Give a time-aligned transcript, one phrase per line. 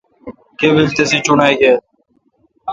[0.59, 1.77] گیبل تسے چوݨاگیل۔